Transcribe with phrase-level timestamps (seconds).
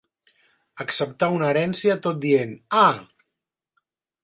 [0.85, 2.89] Acceptar una herència tot dient: ah!